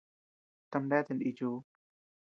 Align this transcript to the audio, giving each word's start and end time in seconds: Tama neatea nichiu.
Tama 0.71 0.87
neatea 0.89 1.15
nichiu. 1.15 1.51